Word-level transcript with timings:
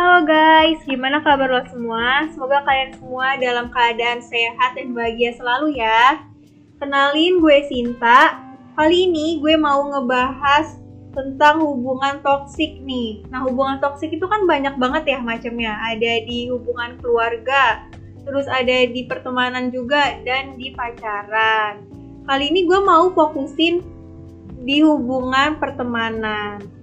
Halo 0.00 0.24
guys, 0.24 0.80
gimana 0.88 1.20
kabar 1.20 1.44
lo 1.44 1.60
semua? 1.68 2.24
Semoga 2.32 2.64
kalian 2.64 2.96
semua 2.96 3.36
dalam 3.36 3.68
keadaan 3.68 4.24
sehat 4.24 4.72
dan 4.72 4.96
bahagia 4.96 5.36
selalu 5.36 5.76
ya. 5.76 6.24
Kenalin 6.80 7.36
gue 7.36 7.68
Sinta. 7.68 8.40
Kali 8.80 9.12
ini 9.12 9.44
gue 9.44 9.60
mau 9.60 9.92
ngebahas 9.92 10.80
tentang 11.12 11.60
hubungan 11.60 12.16
toksik 12.24 12.80
nih. 12.80 13.28
Nah, 13.28 13.44
hubungan 13.44 13.76
toksik 13.84 14.16
itu 14.16 14.24
kan 14.24 14.48
banyak 14.48 14.72
banget 14.80 15.04
ya 15.04 15.18
macamnya. 15.20 15.76
Ada 15.92 16.24
di 16.24 16.48
hubungan 16.48 16.96
keluarga, 17.04 17.84
terus 18.24 18.48
ada 18.48 18.88
di 18.88 19.04
pertemanan 19.04 19.68
juga 19.68 20.16
dan 20.24 20.56
di 20.56 20.72
pacaran. 20.72 21.76
Kali 22.24 22.48
ini 22.48 22.64
gue 22.64 22.80
mau 22.80 23.12
fokusin 23.12 23.84
di 24.64 24.80
hubungan 24.80 25.60
pertemanan 25.60 26.79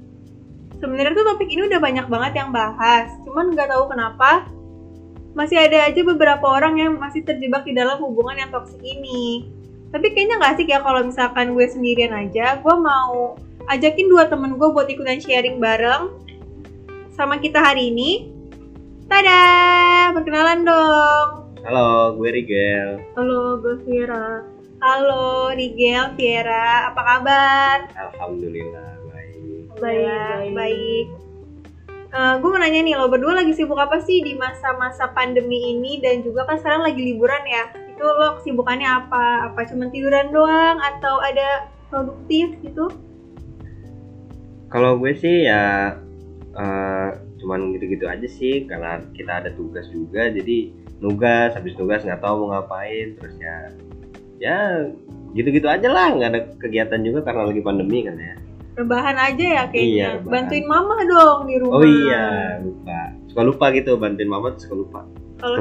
sebenarnya 0.77 1.13
tuh 1.17 1.25
topik 1.33 1.49
ini 1.49 1.65
udah 1.65 1.79
banyak 1.81 2.05
banget 2.07 2.33
yang 2.37 2.49
bahas 2.53 3.09
cuman 3.25 3.53
nggak 3.53 3.69
tahu 3.69 3.83
kenapa 3.89 4.45
masih 5.37 5.57
ada 5.61 5.85
aja 5.85 6.01
beberapa 6.01 6.45
orang 6.49 6.81
yang 6.81 6.91
masih 6.97 7.21
terjebak 7.21 7.61
di 7.61 7.77
dalam 7.77 8.01
hubungan 8.01 8.41
yang 8.41 8.49
toksik 8.49 8.81
ini. 8.81 9.45
Tapi 9.93 10.09
kayaknya 10.09 10.41
nggak 10.41 10.53
sih 10.57 10.65
ya 10.65 10.81
kalau 10.81 11.05
misalkan 11.05 11.53
gue 11.53 11.61
sendirian 11.69 12.09
aja 12.09 12.57
gue 12.57 12.75
mau 12.81 13.37
ajakin 13.69 14.09
dua 14.09 14.25
temen 14.25 14.57
gue 14.57 14.69
buat 14.73 14.89
ikutan 14.89 15.21
sharing 15.21 15.61
bareng 15.61 16.09
sama 17.13 17.37
kita 17.37 17.61
hari 17.61 17.93
ini. 17.93 18.33
Tada 19.05 19.39
perkenalan 20.17 20.65
dong. 20.65 21.29
Halo, 21.61 22.17
gue 22.17 22.29
Rigel. 22.33 22.97
halo 23.13 23.61
gue 23.61 23.77
Vira 23.85 24.41
halo 24.81 25.53
Rigel 25.53 26.17
Viera 26.17 26.89
apa 26.89 27.01
kabar? 27.01 27.77
Alhamdulillah 27.93 29.06
baik. 29.79 30.05
baik. 30.07 30.53
baik. 30.53 31.07
Eh, 32.07 32.33
gue 32.39 32.49
mau 32.49 32.57
nanya 32.57 32.81
nih 32.87 32.95
lo 32.95 33.11
berdua 33.11 33.43
lagi 33.43 33.51
sibuk 33.51 33.75
apa 33.75 33.99
sih 33.99 34.23
di 34.23 34.31
masa-masa 34.39 35.11
pandemi 35.11 35.75
ini? 35.75 35.99
Dan 35.99 36.23
juga 36.23 36.47
kan 36.47 36.55
sekarang 36.55 36.87
lagi 36.87 37.03
liburan 37.03 37.43
ya. 37.43 37.67
Itu 37.93 38.01
lo 38.01 38.39
kesibukannya 38.39 38.87
apa? 38.87 39.51
Apa 39.51 39.67
cuma 39.67 39.91
tiduran 39.91 40.31
doang 40.31 40.79
atau 40.79 41.19
ada 41.19 41.67
produktif 41.91 42.55
gitu? 42.63 42.87
Kalau 44.71 44.95
gue 44.97 45.13
sih 45.19 45.51
ya 45.51 45.99
eh, 46.55 47.09
cuman 47.43 47.75
gitu-gitu 47.75 48.07
aja 48.07 48.27
sih. 48.31 48.63
Karena 48.63 49.03
kita 49.11 49.43
ada 49.43 49.51
tugas 49.51 49.91
juga 49.91 50.31
jadi 50.31 50.71
nugas 51.03 51.59
habis 51.59 51.75
tugas 51.75 52.07
nggak 52.07 52.23
tahu 52.23 52.47
mau 52.47 52.55
ngapain. 52.55 53.19
Terus 53.19 53.35
ya 53.35 53.55
ya 54.39 54.57
gitu-gitu 55.35 55.67
aja 55.67 55.91
lah. 55.91 56.15
Nggak 56.15 56.29
ada 56.31 56.41
kegiatan 56.55 57.03
juga 57.03 57.19
karena 57.27 57.51
lagi 57.51 57.59
pandemi 57.59 58.07
kan 58.07 58.15
ya. 58.15 58.46
Rebahan 58.77 59.17
aja 59.17 59.33
ya 59.41 59.53
Iya, 59.57 59.63
kayaknya 59.67 60.07
rebahan. 60.13 60.29
bantuin 60.29 60.65
mama 60.65 60.95
dong 61.03 61.39
di 61.43 61.55
rumah 61.57 61.75
Oh 61.75 61.83
iya 61.83 62.25
lupa 62.61 62.99
suka 63.27 63.41
lupa 63.43 63.65
gitu 63.71 63.91
bantuin 63.95 64.27
mama 64.27 64.53
tuh 64.53 64.61
suka 64.63 64.75
lupa. 64.77 65.01
kalau 65.37 65.57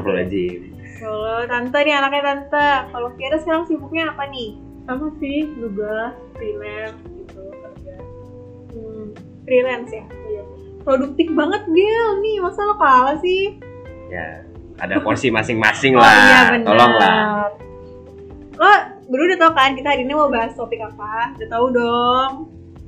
kalau 0.97 1.45
tante 1.47 1.79
nih 1.79 1.95
anaknya 1.95 2.23
tante 2.23 2.69
kalau 2.91 3.09
Viera 3.13 3.37
sekarang 3.37 3.65
sibuknya 3.65 4.09
apa 4.09 4.25
nih 4.27 4.57
sama 4.85 5.09
sih 5.17 5.45
tugas 5.55 6.13
freelance 6.35 6.97
gitu 7.03 7.41
kerja 7.43 7.95
hmm, 8.71 9.05
freelance 9.43 9.91
ya 9.91 10.05
Iya. 10.27 10.43
produktif 10.81 11.29
banget 11.33 11.63
Gil 11.69 12.07
nih 12.21 12.37
masa 12.39 12.61
lo 12.63 12.77
kalah 12.77 13.17
sih 13.19 13.57
Ya 14.07 14.45
ada 14.77 15.01
porsi 15.01 15.29
masing-masing 15.29 15.93
Oh 15.93 15.99
lah. 15.99 16.15
iya 16.15 16.41
benar. 16.49 16.63
Tolong 16.65 16.93
lah. 16.95 17.49
Lo 18.55 18.71
berdua 19.05 19.27
udah 19.27 19.39
tau 19.41 19.53
kan 19.53 19.73
kita 19.73 19.89
hari 19.89 20.05
ini 20.05 20.13
mau 20.13 20.29
bahas 20.29 20.55
topik 20.55 20.79
apa? 20.79 21.35
Udah 21.35 21.49
tahu 21.51 21.67
dong. 21.75 22.31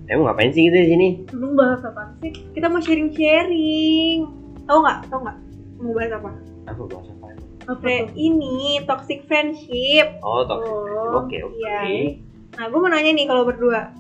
Emang 0.09 0.25
ngapain 0.25 0.51
sih 0.57 0.73
gitu 0.73 0.77
di 0.77 0.89
sini? 0.89 1.09
lu 1.37 1.53
bahas 1.53 1.85
apa 1.85 2.17
sih 2.25 2.33
Kita 2.57 2.73
mau 2.73 2.81
sharing-sharing. 2.81 4.25
Tahu 4.65 4.79
nggak? 4.81 4.99
Tahu 5.13 5.21
nggak? 5.21 5.39
Mau 5.85 5.93
bahas 5.93 6.13
apa? 6.17 6.31
Aku 6.73 6.83
bahas 6.89 7.09
apa? 7.13 7.27
apa 7.69 7.81
Kayak 7.85 8.17
ini 8.17 8.81
toxic 8.89 9.21
friendship. 9.29 10.17
Oh 10.25 10.49
toxic. 10.49 10.73
Oh, 10.73 11.21
Oke 11.25 11.37
oke. 11.45 11.53
iya. 11.61 12.17
Nah, 12.57 12.65
gue 12.73 12.79
mau 12.81 12.89
nanya 12.89 13.13
nih 13.13 13.29
kalau 13.29 13.45
berdua. 13.45 13.93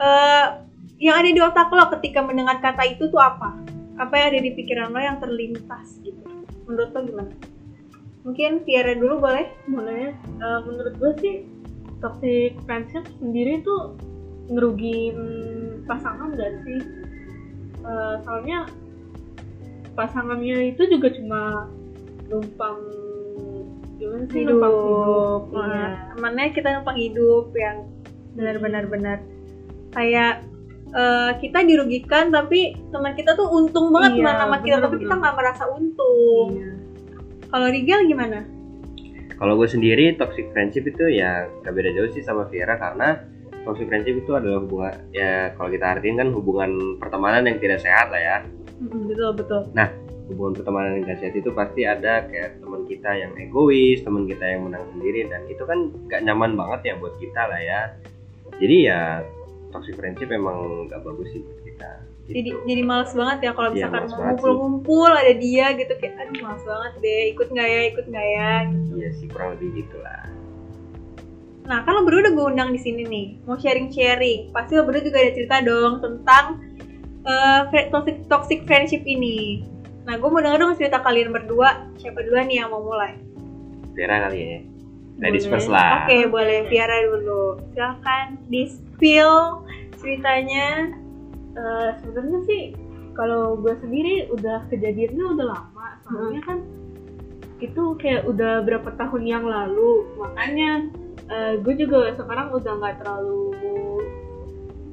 Eh, 0.00 0.46
yang 1.00 1.20
ada 1.20 1.28
di 1.28 1.40
otak 1.40 1.68
lo 1.68 1.92
ketika 2.00 2.24
mendengar 2.24 2.56
kata 2.64 2.80
itu 2.88 3.12
tuh 3.12 3.20
apa? 3.20 3.52
Apa 4.00 4.12
yang 4.16 4.26
ada 4.32 4.40
di 4.40 4.50
pikiran 4.56 4.88
lo 4.88 5.00
yang 5.00 5.20
terlintas 5.20 6.00
gitu? 6.00 6.24
Menurut 6.64 6.90
lo 6.96 7.00
gimana? 7.04 7.32
Mungkin 8.24 8.64
Tiara 8.64 8.96
dulu 8.96 9.20
boleh? 9.20 9.44
mulai 9.68 10.16
eh, 10.16 10.60
menurut 10.64 10.96
gue 10.96 11.12
sih 11.20 11.34
toxic 12.00 12.56
friendship 12.64 13.04
sendiri 13.20 13.60
tuh 13.60 13.96
ngerugiin 14.50 15.16
pasangan 15.86 16.34
gak 16.34 16.52
sih? 16.62 16.80
Eh, 17.80 18.14
soalnya 18.22 18.66
pasangannya 19.92 20.70
itu 20.70 20.82
juga 20.86 21.08
cuma 21.10 21.66
numpang 22.26 22.78
gimana 23.96 24.24
sih 24.28 24.42
numpang 24.44 24.72
hidup 24.72 25.42
Nah, 25.50 25.66
Iya. 25.66 25.88
temannya 26.14 26.46
kita 26.52 26.68
numpang 26.72 26.98
hidup 26.98 27.44
yang 27.52 27.76
benar-benar 28.32 28.84
benar. 28.86 29.18
Kayak 29.90 30.44
eh, 30.90 31.30
kita 31.38 31.62
dirugikan 31.62 32.28
tapi 32.28 32.74
teman 32.90 33.14
kita 33.14 33.34
tuh 33.34 33.46
untung 33.48 33.90
banget 33.90 34.18
Iya, 34.18 34.34
sama 34.36 34.56
kita 34.58 34.76
bener, 34.76 34.84
tapi 34.84 34.96
kita 35.00 35.14
nggak 35.16 35.36
merasa 35.36 35.64
untung. 35.68 36.48
Iya. 36.52 36.72
kalau 37.46 37.66
Rigel 37.66 38.06
gimana? 38.06 38.46
Kalau 39.34 39.56
gue 39.56 39.66
sendiri 39.66 40.14
toxic 40.14 40.52
friendship 40.52 40.84
itu 40.84 41.02
ya 41.10 41.48
gak 41.60 41.72
beda 41.72 41.90
jauh 41.90 42.12
sih 42.12 42.20
sama 42.20 42.46
Viera 42.46 42.76
karena 42.76 43.18
toxic 43.70 43.86
friendship 43.86 44.18
itu 44.18 44.34
adalah 44.34 44.58
hubungan 44.58 44.94
ya 45.14 45.54
kalau 45.54 45.70
kita 45.70 45.86
artiin 45.94 46.18
kan 46.18 46.28
hubungan 46.34 46.70
pertemanan 46.98 47.46
yang 47.46 47.62
tidak 47.62 47.78
sehat 47.78 48.10
lah 48.10 48.18
ya. 48.18 48.36
betul 48.82 49.30
betul 49.38 49.62
Hubungan 50.26 50.54
pertemanan 50.58 50.90
yang 50.98 51.04
tidak 51.06 51.18
sehat 51.22 51.34
itu 51.36 51.50
pasti 51.50 51.82
ada 51.82 52.26
kayak 52.26 52.58
teman 52.58 52.82
kita 52.86 53.10
yang 53.14 53.30
egois, 53.34 53.98
teman 54.02 54.26
kita 54.26 54.42
yang 54.42 54.66
menang 54.66 54.86
sendiri 54.90 55.26
dan 55.26 55.42
itu 55.46 55.62
kan 55.62 55.90
gak 56.06 56.22
nyaman 56.22 56.54
banget 56.54 56.80
ya 56.82 56.94
buat 56.98 57.14
kita 57.18 57.42
lah 57.46 57.58
ya. 57.58 57.80
Jadi 58.58 58.76
ya 58.86 59.22
toxic 59.70 59.94
friendship 59.94 60.30
emang 60.30 60.86
gak 60.86 61.02
bagus 61.02 61.30
sih 61.30 61.42
buat 61.42 61.60
kita. 61.62 61.90
jadi 62.30 62.46
Gitu. 62.46 62.62
jadi 62.62 62.82
males 62.86 63.10
banget 63.10 63.38
ya 63.42 63.50
kalau 63.54 63.70
Iya, 63.70 63.74
misalkan 63.74 64.02
mau 64.02 64.06
sih. 64.06 64.22
ngumpul-ngumpul 64.22 65.10
ada 65.10 65.34
dia 65.34 65.66
gitu 65.74 65.92
kayak 65.98 66.14
aduh 66.14 66.38
males 66.38 66.62
banget 66.62 66.92
deh 67.02 67.22
ikut 67.34 67.48
nggak 67.50 67.68
ya 67.68 67.80
ikut 67.90 68.04
nggak 68.06 68.26
ya 68.30 68.52
Iya 68.94 69.08
sih 69.18 69.26
kurang 69.26 69.58
lebih 69.58 69.82
gitulah. 69.82 70.22
Nah, 71.70 71.86
kan 71.86 71.94
lo 71.94 72.02
berdua 72.02 72.26
udah 72.26 72.34
gue 72.34 72.46
undang 72.50 72.70
di 72.74 72.80
sini 72.82 73.06
nih, 73.06 73.26
mau 73.46 73.54
sharing-sharing. 73.54 74.50
Pasti 74.50 74.74
lo 74.74 74.82
berdua 74.82 75.06
juga 75.06 75.22
ada 75.22 75.30
cerita 75.30 75.56
dong 75.62 76.02
tentang 76.02 76.44
eh, 77.22 77.60
fri- 77.70 77.88
toxic, 77.94 78.16
toxic 78.26 78.60
friendship 78.66 79.06
ini. 79.06 79.62
Nah, 80.02 80.18
gue 80.18 80.26
mau 80.26 80.42
denger 80.42 80.58
dong 80.58 80.74
cerita 80.74 80.98
kalian 80.98 81.30
berdua. 81.30 81.86
Siapa 82.02 82.26
duluan 82.26 82.50
nih 82.50 82.66
yang 82.66 82.74
mau 82.74 82.82
mulai? 82.82 83.14
Viera 83.94 84.26
kali 84.26 84.38
ya. 84.42 84.58
Ladies 85.22 85.46
first 85.46 85.70
lah. 85.70 86.10
Oke, 86.10 86.26
boleh 86.26 86.66
Tiara 86.66 87.06
dulu. 87.06 87.62
Silahkan 87.70 88.34
di 88.50 88.66
spill 88.66 89.62
ceritanya. 90.02 90.90
Eh, 91.54 91.90
sebenarnya 92.02 92.40
sih 92.50 92.62
kalau 93.14 93.58
gue 93.58 93.74
sendiri 93.78 94.30
udah 94.32 94.64
kejadiannya 94.72 95.24
udah 95.36 95.46
lama 95.50 95.86
soalnya 96.08 96.40
kan 96.46 96.58
itu 97.60 97.82
kayak 98.00 98.24
udah 98.24 98.64
berapa 98.64 98.88
tahun 98.96 99.22
yang 99.28 99.44
lalu 99.44 100.08
makanya 100.16 100.88
eh, 101.30 101.54
gue 101.56 101.74
juga 101.76 102.10
sekarang 102.12 102.50
udah 102.50 102.72
nggak 102.76 102.96
terlalu 102.98 103.42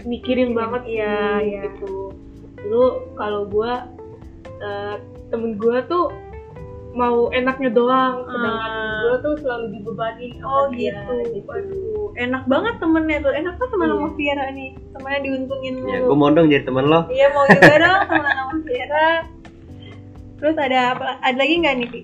mikirin 0.04 0.54
banget 0.54 0.82
Iya, 0.88 1.18
sih, 1.36 1.48
iya. 1.50 1.62
gitu 1.68 2.14
dulu 2.58 2.86
kalau 3.14 3.46
gue 3.46 3.72
eh, 4.60 4.96
temen 5.28 5.56
gue 5.56 5.78
tuh 5.86 6.10
mau 6.94 7.30
enaknya 7.30 7.70
doang 7.70 8.26
sedangkan 8.26 8.72
Ah. 8.74 8.98
gue 8.98 9.16
tuh 9.22 9.34
selalu 9.38 9.66
dibebani 9.72 10.34
Oh 10.42 10.66
dia, 10.68 10.98
gitu. 10.98 11.46
Waduh, 11.46 12.10
enak 12.18 12.44
banget 12.44 12.76
temennya 12.78 13.22
tuh. 13.22 13.30
Enak 13.30 13.54
tuh 13.56 13.70
teman 13.70 13.86
Iya. 13.86 13.94
sama 13.94 14.10
Tiara 14.12 14.46
nih. 14.50 14.70
Temennya 14.90 15.20
diuntungin 15.22 15.74
Ya, 15.78 15.82
mulu. 16.02 16.02
gue 16.04 16.18
mau 16.18 16.30
dong 16.34 16.48
jadi 16.50 16.66
temen 16.66 16.86
lo. 16.88 17.06
Iya 17.08 17.28
mau 17.30 17.46
juga 17.46 17.76
dong 17.78 18.00
teman 18.10 18.34
sama 18.34 18.56
Tiara. 18.64 19.08
Terus 20.38 20.56
ada 20.58 20.80
apa? 20.92 21.06
Ada 21.22 21.38
lagi 21.38 21.54
nggak 21.56 21.76
nih? 21.78 21.88
Pi? 21.88 22.02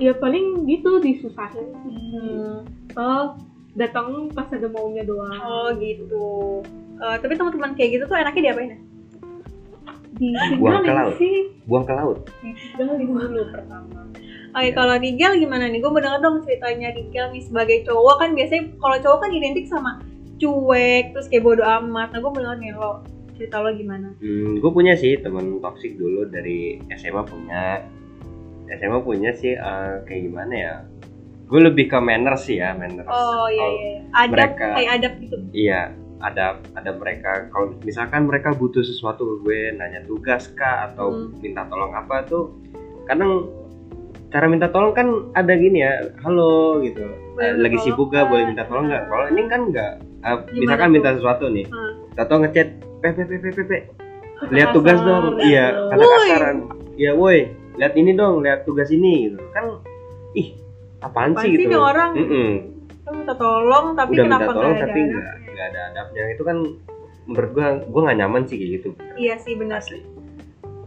ya 0.00 0.12
paling 0.14 0.66
gitu 0.66 0.98
disusahin 0.98 1.68
Hmm. 1.78 2.56
Oh 2.96 3.36
datang 3.72 4.28
pas 4.36 4.48
ada 4.52 4.68
maunya 4.68 5.02
doang 5.04 5.40
Oh 5.40 5.68
gitu. 5.80 6.60
Eh, 7.02 7.16
tapi 7.18 7.32
teman-teman 7.34 7.72
kayak 7.74 7.98
gitu 7.98 8.04
tuh 8.06 8.16
enaknya 8.16 8.52
diapain 8.52 8.72
ya? 8.72 8.78
Buang 10.60 10.84
ke 10.86 10.92
laut. 10.92 11.14
sih 11.18 11.50
Buang 11.66 11.84
ke 11.88 11.92
laut. 11.96 12.18
ditinggalin 12.44 13.30
dulu 13.32 13.44
pertama 13.50 14.00
Oke, 14.52 14.68
kalau 14.76 15.00
Rigel 15.00 15.40
gimana 15.40 15.64
nih? 15.64 15.80
Gue 15.80 15.96
denger 15.96 16.20
dong 16.20 16.44
ceritanya 16.44 16.92
Rigel 16.92 17.32
nih 17.32 17.42
sebagai 17.48 17.88
cowok 17.88 18.16
kan 18.20 18.30
biasanya 18.36 18.62
kalau 18.76 18.96
cowok 19.00 19.18
kan 19.24 19.30
identik 19.32 19.64
sama 19.64 20.04
cuek, 20.36 21.16
terus 21.16 21.26
kayak 21.32 21.48
bodo 21.48 21.64
amat. 21.64 22.12
Nah, 22.12 22.18
gue 22.20 22.30
mau 22.30 22.42
denger 22.44 22.58
nih 22.60 22.70
lo 22.76 22.92
cerita 23.32 23.64
lo 23.64 23.72
gimana? 23.72 24.12
Hmm, 24.20 24.60
gue 24.60 24.70
punya 24.70 24.92
sih 24.92 25.16
temen 25.24 25.56
toksik 25.64 25.96
dulu 25.96 26.28
dari 26.28 26.84
SMA 27.00 27.24
punya. 27.24 27.80
SMA 28.76 29.00
punya 29.00 29.32
sih 29.32 29.56
eh, 29.56 29.94
kayak 30.04 30.22
gimana 30.28 30.52
ya? 30.52 30.74
Gue 31.44 31.60
lebih 31.60 31.86
ke 31.86 31.98
manners 31.98 32.42
sih 32.42 32.56
ya, 32.56 32.72
manners. 32.72 33.04
Oh 33.04 33.46
iya 33.46 33.60
iya. 33.62 33.68
iya. 33.68 34.00
Adab 34.14 34.32
mereka- 34.32 34.74
kayak 34.74 34.90
adab 34.94 35.12
gitu. 35.18 35.36
Iya, 35.52 35.80
ada 36.18 36.44
ada 36.72 36.90
mereka 36.92 37.30
kalau 37.48 37.66
misalkan 37.80 38.24
mereka 38.24 38.48
butuh 38.50 38.80
sesuatu 38.80 39.40
gue 39.40 39.72
nanya 39.72 40.00
tugas 40.02 40.48
kah 40.50 40.86
atau 40.86 41.10
Hmm. 41.10 41.34
minta 41.38 41.66
tolong 41.66 41.92
apa 41.92 42.22
tuh 42.24 42.54
kadang 43.04 43.50
cara 44.28 44.46
minta 44.46 44.64
tolong 44.66 44.90
kan 44.90 45.04
ada 45.32 45.52
gini 45.52 45.80
ya 45.80 45.92
halo 46.20 46.80
gitu 46.80 47.02
Boleh 47.32 47.48
Eh, 47.48 47.56
lagi 47.58 47.78
sibuk 47.80 48.08
gak 48.08 48.28
boleh 48.28 48.46
minta 48.46 48.62
tolong 48.62 48.86
nggak 48.86 49.04
kalau 49.06 49.26
ini 49.26 49.42
kan 49.46 49.62
nggak 49.66 49.92
Eh, 50.22 50.36
Gimana 50.46 50.54
misalkan 50.56 50.86
tuh? 50.86 50.94
minta 50.94 51.10
sesuatu 51.12 51.44
nih 51.48 51.66
Hmm. 51.66 51.92
atau 52.14 52.36
ngechat 52.38 52.68
pepe 53.00 53.22
pepe 53.26 53.50
pepe 53.52 53.78
Kata 54.38 54.50
lihat 54.50 54.68
tugas 54.72 54.98
dong 55.00 55.36
iya 55.40 55.74
kata 55.90 56.04
kasaran 56.06 56.56
iya 56.94 57.10
woi 57.12 57.50
lihat 57.74 57.92
ini 57.92 58.10
dong 58.12 58.40
lihat 58.40 58.62
tugas 58.62 58.88
ini 58.88 59.26
gitu 59.26 59.42
kan 59.50 59.82
ih 60.32 60.54
apaan, 61.02 61.30
sih 61.36 61.50
sih 61.50 61.60
gitu 61.60 61.76
orang? 61.76 62.10
Mm-mm. 62.14 62.50
Lo 63.02 63.10
minta 63.12 63.34
tolong 63.34 63.86
tapi 63.92 64.10
udah 64.12 64.22
minta 64.22 64.36
kenapa 64.38 64.50
tolong 64.50 64.62
nggak 64.68 64.78
ada 64.78 64.86
tapi 64.86 65.00
nggak 65.02 65.32
nggak 65.44 65.66
ada 65.66 65.80
adabnya 65.88 66.24
itu 66.30 66.42
kan 66.42 66.56
menurut 67.24 67.50
gua 67.52 67.66
gua 67.84 68.00
nggak 68.04 68.18
nyaman 68.18 68.42
sih 68.44 68.56
kayak 68.56 68.70
gitu 68.72 68.88
Iya 69.14 69.34
sih 69.38 69.54
benar. 69.54 69.78
asli 69.78 70.00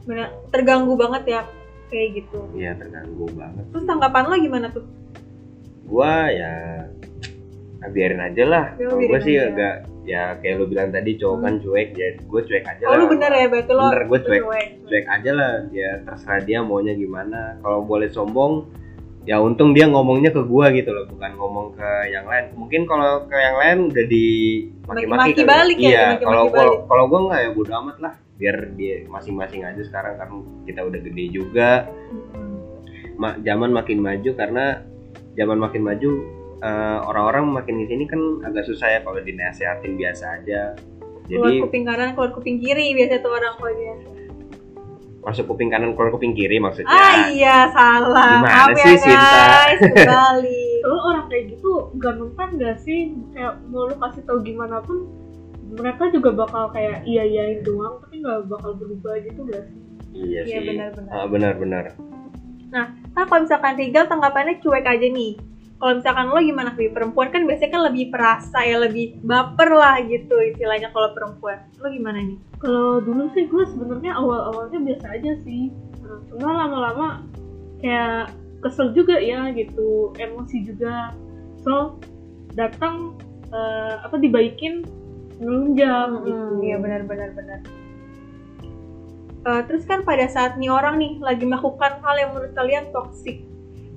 Benar. 0.03 0.27
Terganggu 0.49 0.93
banget 0.93 1.23
ya 1.25 1.41
kayak 1.85 2.09
gitu. 2.15 2.39
iya 2.51 2.71
terganggu 2.73 3.25
banget 3.31 3.65
Terus 3.69 3.85
tanggapan 3.85 4.23
lo 4.25 4.35
gimana 4.37 4.67
tuh? 4.69 4.83
gua 5.85 6.27
ya 6.27 6.53
ah, 7.79 7.89
biarin 7.89 8.17
aja 8.19 8.43
lah 8.43 8.65
Ya, 8.73 8.89
biarin 8.89 9.05
gua 9.05 9.19
sih 9.21 9.35
agak 9.37 9.75
ya 10.01 10.37
kayak 10.37 10.55
lu 10.55 10.65
bilang 10.65 10.89
tadi 10.89 11.13
cowok 11.15 11.37
kan 11.41 11.53
cuek 11.59 11.89
ya 11.93 12.07
gua 12.23 12.41
cuek 12.41 12.63
aja 12.63 12.83
Oh 12.83 12.91
lah 12.91 12.97
lu 12.97 13.05
bener 13.07 13.31
ya 13.31 13.45
berarti 13.47 13.71
lo 13.71 13.85
Bener, 13.85 14.03
gua 14.05 14.19
cuek. 14.19 14.41
cuek. 14.41 14.67
cuek 14.85 15.05
aja 15.05 15.31
lah 15.31 15.51
dia 15.67 15.89
terserah 16.01 16.41
dia 16.41 16.59
maunya 16.61 16.93
gimana 16.93 17.39
kalau 17.59 17.81
boleh 17.81 18.07
sombong 18.07 18.65
ya 19.25 19.37
untung 19.37 19.73
dia 19.73 19.85
ngomongnya 19.85 20.29
ke 20.29 20.41
gua 20.41 20.69
gitu 20.69 20.89
loh 20.89 21.05
bukan 21.05 21.33
ngomong 21.33 21.73
ke 21.73 21.89
yang 22.07 22.25
lain 22.25 22.53
mungkin 22.53 22.85
kalau 22.85 23.25
ke 23.25 23.33
yang 23.33 23.57
lain 23.57 23.77
udah 23.89 24.05
di 24.05 24.25
Maki-maki 24.85 25.33
kali. 25.35 25.43
balik 25.43 25.77
ya, 25.77 25.89
iya 25.89 26.05
kalau 26.17 26.45
balik. 26.47 26.85
kalau 26.85 27.03
gua 27.05 27.19
nggak 27.25 27.39
ya 27.41 27.49
bodo 27.51 27.71
amat 27.75 27.97
lah 27.99 28.13
biar 28.35 28.55
dia 28.73 28.95
masing-masing 29.07 29.65
aja 29.65 29.81
sekarang 29.81 30.13
kan 30.15 30.29
kita 30.63 30.81
udah 30.81 30.99
gede 30.99 31.25
juga 31.31 31.89
Hmm. 32.35 32.61
Ma- 33.15 33.37
zaman 33.39 33.71
makin 33.71 33.97
maju 33.97 34.29
karena 34.35 34.83
zaman 35.33 35.57
makin 35.57 35.81
maju 35.81 36.09
eh, 36.57 36.99
orang-orang 37.03 37.49
makin 37.51 37.75
di 37.79 37.87
sini 37.87 38.03
kan 38.05 38.19
agak 38.43 38.63
susah 38.63 38.87
ya 38.89 38.99
kalau 39.01 39.19
dinasehatin 39.19 39.95
biasa 39.95 40.25
aja 40.37 40.61
Keluar 41.25 41.49
jadi 41.49 41.57
kuping 41.59 41.83
kanan, 41.83 42.13
keluar 42.13 42.31
kuping 42.31 42.57
kiri 42.59 42.93
biasa 42.93 43.17
tuh 43.19 43.33
orang 43.33 43.57
kalau 43.57 43.73
dia. 43.73 43.95
Masuk 45.25 45.49
kuping 45.49 45.73
kanan 45.73 45.97
keluar 45.97 46.13
kuping 46.13 46.37
kiri 46.37 46.61
maksudnya 46.61 46.85
Ah 46.87 47.25
iya 47.27 47.65
salah. 47.73 48.45
Gimana 48.45 48.45
Maaf 48.45 48.69
sih, 48.77 48.93
ya 48.93 48.97
Sinta? 49.01 49.41
guys, 49.41 49.79
kembali. 49.89 50.63
Soalnya 50.85 51.01
orang 51.01 51.25
kayak 51.27 51.43
gitu 51.49 51.71
gak 51.97 52.15
mempan 52.21 52.49
gak 52.61 52.75
sih 52.79 52.99
kayak 53.33 53.53
mau 53.67 53.89
lu 53.89 53.95
kasih 53.97 54.21
tahu 54.23 54.39
gimana 54.45 54.77
pun 54.85 55.09
mereka 55.75 56.03
juga 56.13 56.29
bakal 56.31 56.69
kayak 56.69 57.01
iya 57.03 57.25
iyain 57.25 57.65
doang 57.65 57.97
tapi 57.99 58.21
nggak 58.21 58.45
bakal 58.47 58.77
berubah 58.77 59.17
gitu 59.25 59.41
gak 59.49 59.65
sih 59.65 59.79
iya 60.13 60.39
Iya 60.45 60.57
sih 60.61 60.67
benar-benar. 60.71 61.11
Ah, 61.11 61.25
benar-benar 61.25 61.85
Nah 62.69 62.85
kalau 63.15 63.41
misalkan 63.43 63.73
Rigal 63.75 64.05
tanggapannya 64.05 64.59
cuek 64.59 64.83
aja 64.83 65.07
nih. 65.07 65.33
Kalau 65.75 65.91
misalkan 65.99 66.31
lo 66.31 66.39
gimana 66.39 66.71
sih? 66.79 66.87
Perempuan 66.87 67.29
kan 67.29 67.43
biasanya 67.43 67.71
kan 67.75 67.83
lebih 67.91 68.07
perasa 68.07 68.63
ya, 68.63 68.79
lebih 68.79 69.19
baper 69.21 69.69
lah 69.75 69.99
gitu 70.07 70.39
istilahnya 70.39 70.89
kalau 70.95 71.11
perempuan. 71.11 71.67
Lo 71.83 71.91
gimana 71.91 72.23
nih? 72.23 72.39
kalau 72.65 72.97
dulu 72.97 73.29
sih 73.37 73.45
gue 73.45 73.63
sebenarnya 73.69 74.17
awal-awalnya 74.17 74.79
biasa 74.81 75.05
aja 75.21 75.31
sih 75.45 75.69
Nah, 76.05 76.21
cuma 76.29 76.53
lama-lama 76.53 77.25
kayak 77.81 78.29
kesel 78.61 78.93
juga 78.93 79.17
ya 79.17 79.49
gitu 79.57 80.13
emosi 80.21 80.61
juga 80.61 81.09
so 81.65 81.97
datang 82.53 83.17
eh, 83.49 83.93
apa 84.05 84.13
dibaikin 84.21 84.85
ngelunjang 85.41 86.29
gitu 86.29 86.61
Iya 86.61 86.77
benar-benar 86.77 87.29
benar. 87.35 87.59
Eh, 89.45 89.61
terus 89.65 89.83
kan 89.85 90.01
pada 90.05 90.29
saat 90.29 90.61
nih 90.61 90.69
orang 90.69 90.97
nih 91.01 91.17
lagi 91.21 91.45
melakukan 91.45 92.01
hal 92.01 92.15
yang 92.17 92.29
menurut 92.33 92.53
kalian 92.55 92.85
toksik, 92.89 93.45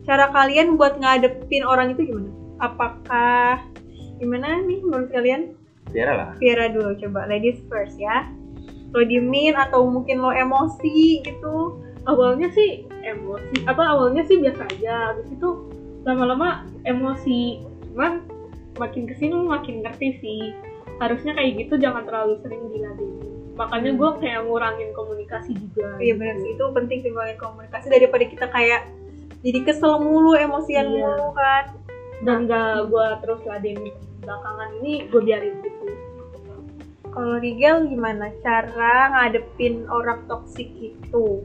cara 0.09 0.33
kalian 0.33 0.81
buat 0.81 0.97
ngadepin 0.97 1.69
orang 1.69 1.93
itu 1.93 2.09
gimana? 2.09 2.33
Apakah 2.65 3.61
gimana 4.17 4.65
nih 4.65 4.81
menurut 4.81 5.13
kalian? 5.13 5.53
Tiara 5.93 6.13
lah. 6.17 6.31
Viera 6.41 6.73
dulu 6.73 6.97
coba, 6.97 7.29
ladies 7.29 7.61
first 7.69 8.01
ya. 8.01 8.25
Lo 8.97 9.05
diemin 9.05 9.53
atau 9.53 9.85
mungkin 9.85 10.25
lo 10.25 10.33
emosi 10.33 11.21
gitu? 11.21 11.85
awalnya 12.09 12.49
sih 12.57 12.89
emosi 13.05 13.69
apa 13.69 13.85
awalnya 13.85 14.25
sih 14.25 14.41
biasa 14.41 14.65
aja. 14.65 15.13
Habis 15.13 15.29
itu 15.37 15.49
lama-lama 16.09 16.65
emosi. 16.89 17.61
Cuman 17.93 18.25
makin 18.81 19.05
ke 19.05 19.15
sini 19.21 19.37
makin 19.37 19.85
ngerti 19.85 20.17
sih. 20.25 20.43
Harusnya 20.99 21.37
kayak 21.37 21.69
gitu 21.69 21.77
jangan 21.79 22.09
terlalu 22.09 22.41
sering 22.41 22.65
diladenin. 22.73 23.29
Makanya 23.55 23.93
gue 23.95 24.11
kayak 24.25 24.41
ngurangin 24.49 24.91
komunikasi 24.97 25.53
juga. 25.55 26.01
Iya 26.01 26.17
benar 26.17 26.37
sih. 26.41 26.51
Itu 26.57 26.65
penting 26.73 26.99
sih 27.05 27.11
ngomongin 27.13 27.39
komunikasi 27.39 27.87
daripada 27.93 28.25
kita 28.25 28.47
kayak 28.51 28.83
jadi 29.39 29.59
kesel 29.63 29.99
mulu, 29.99 30.35
emosian 30.35 30.87
Iya. 30.87 31.07
mulu 31.07 31.29
kan. 31.33 31.65
dan 32.19 32.45
gak 32.45 32.91
gue 32.91 33.07
terus 33.23 33.41
ladenin 33.47 33.95
belakangan 34.19 34.69
ini 34.81 35.07
gue 35.07 35.23
biarin 35.23 35.55
gitu 35.63 35.87
Kalau 37.09 37.39
Rigel 37.39 37.87
gimana 37.87 38.31
cara 38.39 38.95
ngadepin 39.09 39.87
orang 39.87 40.27
toksik 40.27 40.67
itu? 40.77 41.43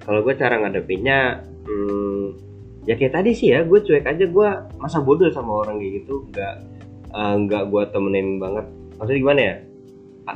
kalau 0.00 0.22
gue 0.22 0.32
cara 0.32 0.56
ngadepinnya 0.56 1.42
hmm, 1.64 2.24
ya 2.84 2.94
kayak 2.94 3.10
tadi 3.12 3.30
sih 3.32 3.50
ya 3.50 3.66
gue 3.66 3.74
cuek 3.76 4.06
aja 4.06 4.22
gue 4.22 4.48
masa 4.76 5.02
bodoh 5.02 5.26
sama 5.28 5.60
orang 5.60 5.76
kayak 5.76 6.00
gitu 6.00 6.24
nggak 6.30 6.54
eh, 7.10 7.34
nggak 7.42 7.62
gue 7.66 7.82
temenin 7.90 8.38
banget 8.38 8.64
maksudnya 8.96 9.20
gimana 9.20 9.40
ya 9.42 9.54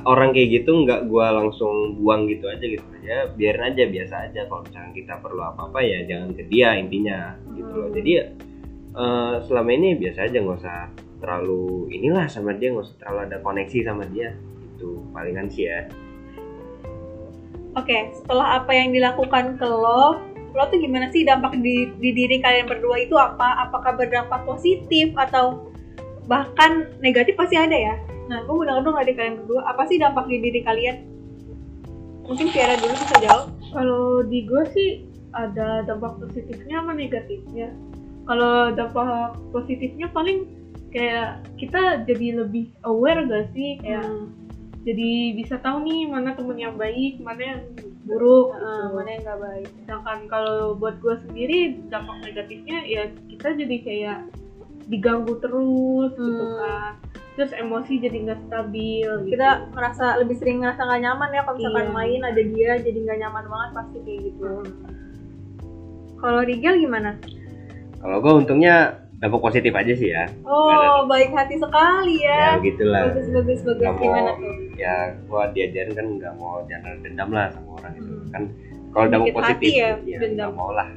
orang 0.07 0.31
kayak 0.31 0.63
gitu 0.63 0.87
nggak 0.87 1.11
gue 1.11 1.27
langsung 1.35 1.99
buang 1.99 2.31
gitu 2.31 2.47
aja 2.47 2.63
gitu. 2.63 2.85
Aja 3.03 3.27
biarin 3.35 3.75
aja 3.75 3.83
biasa 3.91 4.15
aja. 4.31 4.41
Kalau 4.47 4.63
misalnya 4.63 4.93
kita 4.95 5.15
perlu 5.19 5.43
apa 5.43 5.61
apa 5.67 5.79
ya 5.83 5.99
jangan 6.07 6.31
ke 6.35 6.47
dia 6.47 6.79
intinya 6.79 7.35
gitu 7.59 7.73
loh. 7.75 7.91
Jadi 7.91 8.11
ya, 8.11 8.25
eh, 8.95 9.35
selama 9.51 9.71
ini 9.75 9.89
biasa 9.99 10.19
aja 10.31 10.37
nggak 10.39 10.59
usah 10.63 10.79
terlalu 11.21 11.91
inilah 11.93 12.27
sama 12.31 12.57
dia 12.57 12.73
nggak 12.73 12.87
usah 12.87 12.97
terlalu 13.03 13.21
ada 13.29 13.37
koneksi 13.45 13.79
sama 13.85 14.05
dia 14.09 14.33
itu 14.79 15.03
palingan 15.13 15.51
sih 15.51 15.69
ya. 15.69 15.85
Oke, 17.79 18.11
setelah 18.19 18.59
apa 18.59 18.75
yang 18.75 18.91
dilakukan 18.91 19.55
ke 19.55 19.63
lo, 19.63 20.19
lo 20.51 20.63
tuh 20.75 20.79
gimana 20.83 21.07
sih 21.15 21.23
dampak 21.23 21.55
di, 21.63 21.87
di 22.03 22.11
diri 22.11 22.43
kalian 22.43 22.67
berdua 22.67 22.99
itu 22.99 23.15
apa? 23.15 23.63
Apakah 23.63 23.95
berdampak 23.95 24.43
positif 24.43 25.15
atau 25.15 25.71
bahkan 26.27 26.91
negatif 26.99 27.39
pasti 27.39 27.55
ada 27.55 27.79
ya? 27.79 27.95
Nah, 28.31 28.39
gue 28.41 28.53
mau 28.53 28.63
denger 28.63 28.83
dong 28.83 28.95
dari 28.95 29.13
kalian 29.13 29.35
berdua, 29.37 29.61
apa 29.67 29.83
sih 29.85 29.99
dampak 29.99 30.25
di 30.25 30.39
diri 30.39 30.63
kalian? 30.63 30.97
Mungkin 32.23 32.47
Tiara 32.49 32.79
dulu 32.79 32.95
bisa 32.95 33.17
jawab. 33.19 33.47
kalau 33.69 34.03
di 34.25 34.43
gue 34.43 34.63
sih 34.69 34.89
ada 35.31 35.83
dampak 35.83 36.19
positifnya 36.19 36.79
sama 36.79 36.91
negatifnya 36.91 37.71
kalau 38.25 38.71
dampak 38.71 39.07
positifnya 39.51 40.07
paling 40.09 40.43
kayak 40.91 41.39
kita 41.55 42.03
jadi 42.03 42.43
lebih 42.43 42.67
aware 42.83 43.23
gak 43.25 43.47
sih 43.49 43.79
kayak 43.79 44.03
Hmm. 44.03 44.27
jadi 44.83 45.11
bisa 45.35 45.55
tahu 45.59 45.87
nih 45.87 46.03
mana 46.05 46.35
temen 46.35 46.59
yang 46.59 46.75
baik 46.75 47.23
mana 47.23 47.39
yang 47.39 47.63
buruk 48.03 48.51
Eh, 48.51 48.59
gitu. 48.59 48.87
mana 48.91 49.09
yang 49.09 49.23
gak 49.25 49.39
baik? 49.41 49.69
sedangkan 49.77 50.19
kalau 50.27 50.59
buat 50.75 50.99
gue 50.99 51.15
sendiri 51.25 51.59
dampak 51.87 52.17
negatifnya 52.25 52.79
ya 52.85 53.03
kita 53.31 53.55
jadi 53.55 53.77
kayak 53.81 54.19
diganggu 54.85 55.39
terus 55.39 56.11
gitu 56.13 56.27
Hmm. 56.45 56.59
kan 56.59 56.93
terus 57.41 57.57
emosi 57.57 57.97
jadi 57.99 58.17
nggak 58.21 58.41
stabil 58.45 59.09
gitu. 59.25 59.33
Kita 59.33 59.49
merasa 59.73 60.13
lebih 60.15 60.37
sering 60.37 60.61
ngerasa 60.61 60.77
gak 60.79 61.01
nyaman 61.01 61.29
ya 61.31 61.41
kalau 61.41 61.57
misalkan 61.57 61.87
Iya. 61.87 61.95
main 61.95 62.21
ada 62.23 62.43
dia 62.45 62.71
jadi 62.79 62.99
gak 63.03 63.19
nyaman 63.19 63.45
banget 63.47 63.71
pasti 63.75 63.97
kayak 63.99 64.21
gitu. 64.23 64.45
Hmm. 64.45 64.69
Kalau 66.19 66.41
Rigel 66.43 66.77
gimana? 66.79 67.11
kalau 67.97 68.17
gue 68.19 68.33
untungnya 68.35 68.97
dampak 69.15 69.41
positif 69.43 69.69
aja 69.71 69.93
sih 69.93 70.09
ya 70.09 70.25
Oh, 70.43 71.05
baik 71.05 71.29
hati 71.31 71.53
sekali 71.55 72.17
ya 72.19 72.57
ya. 72.57 72.65
gitulah 72.65 73.09
Bagus 73.09 73.29
bagus 73.31 73.61
bagus 73.61 73.77
Nggak 73.79 73.93
mau- 73.93 74.01
gimana 74.03 74.31
tuh? 74.35 74.55
ya 74.75 74.95
gua 75.25 75.43
diajarin 75.51 75.93
kan 75.93 76.07
nggak 76.11 76.35
mau 76.35 76.65
jangan 76.65 76.97
dendam 76.99 77.29
lah 77.29 77.53
sama 77.53 77.69
orang 77.77 77.93
itu 77.95 78.09
Hmm. 78.11 78.29
kan 78.31 78.43
kalau 78.91 79.07
dampak 79.07 79.33
positif 79.35 79.53
hati 79.69 79.69
ya, 79.75 79.89
ya 80.03 80.17
dendam. 80.19 80.33
nggak 80.33 80.51
mau 80.55 80.71
lah 80.73 80.89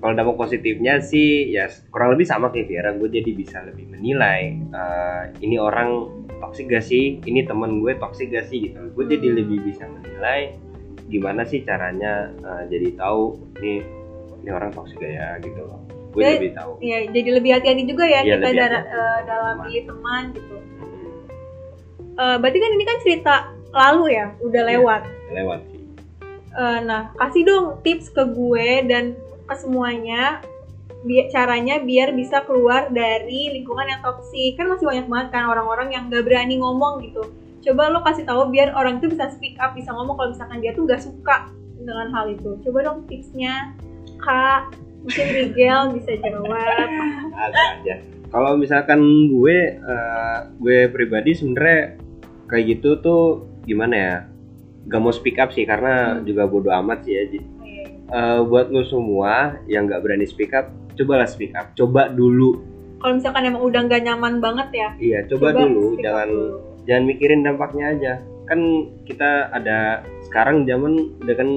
kalau 0.00 0.12
dampak 0.14 0.36
positifnya 0.38 0.98
sih 0.98 1.28
ya 1.50 1.64
kurang 1.88 2.16
lebih 2.16 2.24
sama 2.24 2.48
kayak 2.48 2.66
Viera 2.66 2.90
gue 2.92 3.08
jadi 3.10 3.30
bisa 3.30 3.60
lebih 3.62 3.84
menilai 3.86 4.40
eh, 4.66 5.22
ini 5.38 5.56
orang 5.56 6.08
toksik 6.40 6.66
gak 6.66 6.82
sih 6.82 7.20
ini 7.20 7.44
temen 7.44 7.78
gue 7.78 7.92
toksik 7.94 8.28
gak 8.28 8.46
sih 8.46 8.66
gitu 8.66 8.80
gue 8.90 9.04
jadi 9.06 9.26
Hmm. 9.26 9.36
lebih 9.38 9.58
bisa 9.62 9.84
menilai 9.86 10.56
gimana 11.06 11.42
sih 11.42 11.60
caranya 11.60 12.32
eh, 12.34 12.62
jadi 12.66 12.96
tahu 12.96 13.22
ini 13.58 13.84
ini 14.40 14.50
orang 14.50 14.72
toksik 14.72 14.96
gak 14.96 15.12
ya 15.12 15.28
gitu 15.38 15.60
loh 15.60 15.80
gue 16.10 16.22
Jadi- 16.22 16.36
lebih 16.38 16.52
tahu 16.54 16.72
Ya, 16.80 16.98
jadi 17.06 17.28
lebih 17.30 17.50
hati-hati 17.52 17.82
juga 17.84 18.04
ya 18.04 18.20
Iya, 18.20 18.34
kita 18.34 18.46
hati-hati. 18.48 18.78
eh, 18.88 19.18
dalam 19.22 19.52
Teman. 19.52 19.64
milih 19.64 19.82
teman 19.86 20.22
gitu. 20.32 20.56
Eh, 22.16 22.36
berarti 22.36 22.58
kan 22.58 22.70
ini 22.72 22.84
kan 22.84 22.98
cerita 22.98 23.34
lalu 23.70 24.04
ya, 24.10 24.26
udah 24.40 24.60
Iya. 24.60 24.70
lewat. 24.74 25.02
lewat 25.30 25.60
sih 25.64 25.78
Eh, 26.50 26.78
nah, 26.82 27.14
kasih 27.14 27.42
dong 27.44 27.64
tips 27.80 28.10
ke 28.10 28.26
gue 28.26 28.68
dan 28.84 29.14
ke 29.50 29.58
semuanya 29.58 30.38
bi- 31.02 31.26
caranya 31.26 31.82
biar 31.82 32.14
bisa 32.14 32.46
keluar 32.46 32.86
dari 32.88 33.50
lingkungan 33.50 33.88
yang 33.88 34.00
toksik. 34.00 34.54
Kan 34.54 34.70
masih 34.70 34.86
banyak 34.86 35.06
banget 35.06 35.28
kan 35.32 35.44
orang-orang 35.44 35.90
yang 35.90 36.06
nggak 36.06 36.22
berani 36.22 36.56
ngomong 36.56 37.02
gitu. 37.02 37.26
Coba 37.60 37.90
lo 37.90 38.00
kasih 38.00 38.22
tahu 38.22 38.48
biar 38.48 38.72
orang 38.72 39.02
itu 39.02 39.10
bisa 39.10 39.26
speak 39.28 39.58
up 39.58 39.74
bisa 39.74 39.90
ngomong 39.90 40.14
kalau 40.14 40.30
misalkan 40.30 40.62
dia 40.62 40.70
tuh 40.70 40.86
nggak 40.86 41.02
suka 41.02 41.50
dengan 41.76 42.08
hal 42.08 42.30
itu. 42.30 42.56
Coba 42.62 42.78
dong 42.80 43.04
tipsnya 43.04 43.74
kak 44.16 44.70
mungkin 45.00 45.26
Rigel 45.32 45.82
bisa 45.96 46.12
jawab. 46.20 46.88
Ada 47.44 47.60
aja. 47.74 47.94
Kalau 48.30 48.54
misalkan 48.54 49.00
gue 49.28 49.58
eh, 49.74 50.38
gue 50.56 50.78
pribadi 50.88 51.34
sebenarnya 51.34 51.98
kayak 52.46 52.78
gitu 52.78 53.02
tuh 53.02 53.24
gimana 53.66 53.94
ya? 53.96 54.14
Gak 54.86 55.00
mau 55.00 55.12
speak 55.12 55.36
up 55.36 55.50
sih 55.50 55.64
karena 55.64 56.16
Hmm. 56.16 56.24
juga 56.24 56.46
bodo 56.46 56.72
amat 56.72 57.04
sih 57.04 57.12
ya 57.12 57.24
Eh, 58.10 58.40
buat 58.42 58.66
lo 58.68 58.82
semua 58.82 59.54
yang 59.64 59.86
nggak 59.86 60.02
berani 60.02 60.26
speak 60.26 60.50
up 60.50 60.66
cobalah 60.98 61.24
speak 61.24 61.54
up. 61.54 61.70
Coba 61.72 62.10
dulu. 62.10 62.58
Kalau 62.98 63.16
misalkan 63.16 63.46
emang 63.46 63.62
udah 63.62 63.80
nggak 63.86 64.02
nyaman 64.04 64.42
banget 64.42 64.68
ya 64.74 64.88
iya 65.00 65.18
coba, 65.24 65.54
dulu. 65.54 65.94
speak 65.94 66.02
up 66.02 66.04
jangan 66.04 66.28
dulu. 66.28 66.48
jangan 66.84 67.04
mikirin 67.06 67.40
dampaknya 67.40 67.84
aja. 67.88 68.12
Kan 68.44 68.60
kita 69.06 69.30
ada 69.50 69.78
sekarang 70.26 70.66
zaman 70.66 70.92
udah 71.18 71.36
kan 71.38 71.50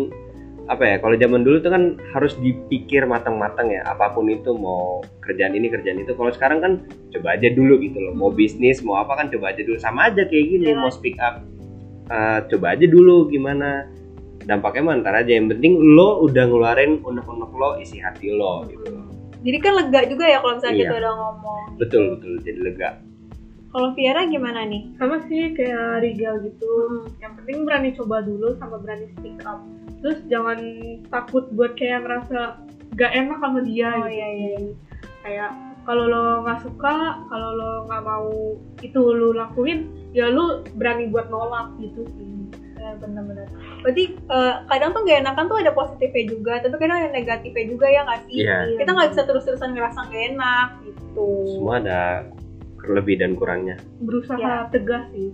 apa 0.63 0.83
ya 0.85 0.95
kalau 0.95 1.19
zaman 1.19 1.43
dulu 1.43 1.59
tuh 1.59 1.73
kan 1.73 1.83
harus 2.15 2.39
dipikir 2.39 3.03
matang-matang 3.03 3.67
ya 3.67 3.83
apa 3.83 4.15
pun 4.15 4.31
itu 4.31 4.55
mau 4.55 5.03
kerjaan 5.19 5.51
ini 5.51 5.67
kerjaan 5.67 5.99
itu. 5.99 6.13
Kalau 6.13 6.31
sekarang 6.31 6.61
kan 6.61 6.73
coba 7.11 7.33
aja 7.33 7.49
dulu 7.49 7.81
gitu 7.81 7.97
loh. 7.97 8.13
Mau 8.13 8.29
bisnis 8.29 8.79
mau 8.79 9.01
apa 9.01 9.17
kan 9.17 9.27
coba 9.27 9.51
aja 9.51 9.65
dulu. 9.65 9.75
Sama 9.75 10.07
aja 10.07 10.23
kayak 10.23 10.45
gini 10.47 10.69
Iya. 10.69 10.77
mau 10.77 10.87
speak 10.87 11.17
up. 11.17 11.41
Eh, 12.07 12.39
coba 12.47 12.77
aja 12.77 12.85
dulu 12.85 13.27
gimana 13.27 13.89
dampaknya 14.43 14.81
mah 14.83 14.95
ntar 14.99 15.15
aja 15.15 15.31
yang 15.31 15.47
penting 15.47 15.73
lo 15.79 16.21
udah 16.21 16.43
ngeluarin 16.43 16.99
unek-unek 16.99 17.51
lo 17.51 17.69
isi 17.77 17.97
hati 17.97 18.29
lo 18.29 18.67
gitu 18.67 18.85
loh. 18.89 19.07
jadi 19.39 19.57
kan 19.59 19.73
lega 19.75 19.99
juga 20.05 20.25
ya 20.25 20.37
kalau 20.39 20.53
misalnya 20.55 20.75
Iya. 20.75 20.83
kita 20.83 20.95
udah 20.97 21.13
ngomong 21.15 21.61
betul 21.77 22.01
betul 22.15 22.31
jadi 22.41 22.59
lega 22.61 22.89
kalau 23.69 23.89
Viera 23.91 24.21
gimana 24.25 24.69
nih 24.69 24.85
sama 24.95 25.17
sih 25.25 25.49
kayak 25.51 25.99
Rigel 25.99 26.35
gitu 26.43 26.69
Hmm. 26.69 27.09
yang 27.19 27.33
penting 27.35 27.57
berani 27.63 27.89
coba 27.91 28.21
dulu 28.21 28.53
sama 28.55 28.77
berani 28.77 29.09
speak 29.11 29.41
up 29.43 29.63
terus 29.99 30.19
jangan 30.27 30.59
takut 31.07 31.47
buat 31.51 31.73
kayak 31.73 32.03
ngerasa 32.03 32.59
gak 32.93 33.11
enak 33.11 33.39
sama 33.39 33.59
dia 33.63 33.89
Oh, 33.89 34.05
gitu 34.05 34.13
iya, 34.13 34.27
iya. 34.29 34.57
kayak 35.23 35.51
kalau 35.83 36.05
lo 36.05 36.23
nggak 36.41 36.61
suka 36.61 36.95
kalau 37.27 37.49
lo 37.55 37.71
nggak 37.87 38.03
mau 38.03 38.29
itu 38.79 38.99
lo 39.01 39.33
lakuin 39.33 39.83
ya 40.11 40.29
lo 40.29 40.61
berani 40.75 41.09
buat 41.09 41.27
nolak 41.27 41.73
gitu 41.81 42.05
sih 42.13 42.31
Ya, 42.93 43.01
bener-bener. 43.01 43.47
Berarti 43.81 44.03
eh, 44.13 44.53
kadang 44.69 44.89
tuh 44.93 45.01
gak 45.01 45.19
enakan 45.25 45.45
tuh 45.49 45.57
ada 45.57 45.71
positifnya 45.73 46.23
juga, 46.29 46.53
tapi 46.61 46.75
kadang 46.77 46.97
ada 47.01 47.09
negatifnya 47.09 47.65
juga 47.65 47.85
ya 47.89 48.01
nggak 48.05 48.21
sih? 48.29 48.37
Iya. 48.39 48.57
Kita 48.77 48.91
nggak 48.93 49.09
bisa 49.17 49.23
terus-terusan 49.25 49.69
ngerasa 49.73 49.99
gak 50.07 50.23
enak 50.31 50.67
gitu. 50.85 51.27
semua 51.49 51.75
ada 51.77 52.01
lebih 52.83 53.15
dan 53.15 53.31
kurangnya 53.33 53.79
berusaha 53.97 54.35
Ya. 54.35 54.67
tegas 54.67 55.07
sih 55.09 55.31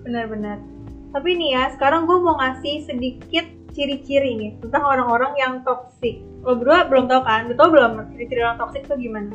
Benar-benar. 0.00 0.58
Tapi 1.10 1.30
nih 1.32 1.50
ya, 1.52 1.64
sekarang 1.70 2.04
gue 2.04 2.18
mau 2.18 2.34
ngasih 2.36 2.84
sedikit 2.84 3.46
ciri-ciri 3.70 4.34
nih 4.34 4.50
tentang 4.60 4.82
orang-orang 4.82 5.32
yang 5.34 5.52
toksik. 5.62 6.18
Lo 6.42 6.54
berdua 6.54 6.86
belum 6.86 7.06
tahu 7.06 7.22
kan? 7.22 7.46
Lo 7.46 7.54
tau 7.54 7.70
belum 7.70 8.02
ciri-ciri 8.12 8.42
orang 8.42 8.58
toksik 8.58 8.82
tuh 8.84 8.98
gimana? 8.98 9.30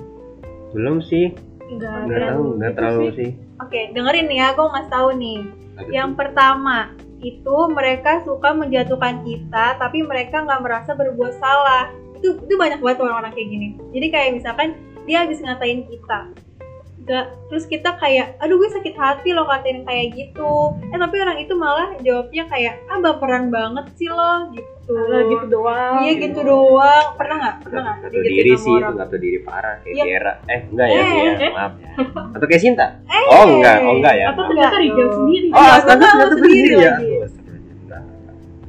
belum 0.70 1.02
sih 1.02 1.34
nggak 1.66 1.94
nggak 2.06 2.30
tahu 2.30 2.44
nggak 2.58 2.70
gitu 2.70 2.78
terlalu 2.78 3.02
sih. 3.02 3.14
sih 3.18 3.30
Oke, 3.60 3.80
dengerin 3.92 4.26
nih 4.26 4.38
ya, 4.38 4.48
gue 4.54 4.62
mau 4.62 4.72
ngasih 4.72 4.92
tahu 4.94 5.10
nih. 5.18 5.40
Apa 5.76 5.90
Yang 5.90 6.10
pertama, 6.16 6.78
itu 7.20 7.58
mereka 7.72 8.24
suka 8.24 8.56
menjatuhkan 8.56 9.24
kita, 9.28 9.76
tapi 9.76 10.04
mereka 10.04 10.44
nggak 10.44 10.64
merasa 10.64 10.92
berbuat 10.96 11.36
salah. 11.40 11.92
Itu 12.20 12.40
itu 12.40 12.56
banyak 12.56 12.80
banget 12.80 13.00
orang-orang 13.04 13.32
kayak 13.36 13.50
gini. 13.52 13.68
Jadi 13.92 14.08
kayak 14.12 14.30
misalkan 14.40 14.76
dia 15.04 15.24
habis 15.24 15.40
ngatain 15.44 15.88
kita, 15.88 16.20
Gak, 17.10 17.26
terus 17.50 17.66
kita 17.66 17.98
kayak, 17.98 18.38
aduh 18.38 18.54
gue 18.56 18.70
sakit 18.70 18.94
hati 18.94 19.34
lo 19.34 19.42
katain 19.44 19.82
kayak 19.82 20.14
gitu. 20.14 20.54
Eh 20.86 20.96
tapi 20.96 21.16
orang 21.18 21.38
itu 21.38 21.54
malah 21.54 21.98
jawabnya 21.98 22.46
kayak, 22.46 22.86
ah 22.86 23.02
baperan 23.02 23.50
banget 23.50 23.90
sih 23.96 24.06
lo 24.06 24.46
gitu. 24.54 24.70
Alah, 24.90 25.22
gitu 25.24 25.46
doang 25.48 26.02
Iya 26.02 26.14
gitu 26.20 26.40
doang. 26.44 27.06
Pernah 27.14 27.36
nggak? 27.36 27.56
Pernah 27.62 27.82
nggak? 27.84 27.96
Satu 28.00 28.14
digituin 28.16 28.30
diri 28.36 28.54
sih 28.56 28.74
itu 28.76 28.94
tahu 28.96 29.18
diri 29.18 29.40
parah 29.40 29.74
kayak 29.80 29.90
Iya. 29.92 30.04
Tiara 30.04 30.34
eh 30.46 30.60
enggak 30.64 30.88
ya 30.88 30.94
Eh, 30.96 31.06
Tia, 31.06 31.34
eh. 31.40 31.52
maaf 31.58 31.74
ya 31.76 31.90
atau 32.30 32.46
kayak 32.46 32.62
Sinta 32.62 32.86
Eh, 33.04 33.24
oh 33.28 33.44
enggak 33.48 33.78
oh 33.80 33.94
enggak 33.96 34.14
ya 34.16 34.26
atau 34.28 34.44
ternyata 34.46 34.78
dong. 34.78 35.14
sendiri 35.16 35.48
oh 35.50 35.66
tahu 35.66 35.82
ternyata 35.84 36.36
sendiri 36.36 36.74
ya 36.76 36.94
astaga. 37.20 37.98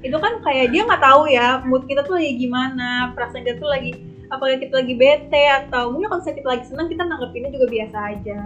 itu 0.00 0.16
kan 0.18 0.32
kayak 0.40 0.66
dia 0.68 0.82
nggak 0.82 1.02
tahu 1.02 1.22
ya 1.26 1.46
mood 1.62 1.82
kita 1.84 2.00
tuh 2.02 2.14
lagi 2.16 2.32
gimana 2.36 2.88
perasaan 3.12 3.42
kita 3.42 3.56
tuh 3.56 3.68
lagi 3.68 3.90
apakah 4.30 4.56
kita 4.56 4.74
lagi 4.82 4.94
bete 4.94 5.44
atau 5.50 5.90
mungkin 5.90 6.08
kalau 6.08 6.22
misalnya 6.22 6.38
kita 6.38 6.48
lagi 6.48 6.64
senang 6.70 6.88
kita 6.88 7.02
nanggepinnya 7.02 7.50
juga 7.50 7.66
biasa 7.66 7.98
aja. 8.14 8.40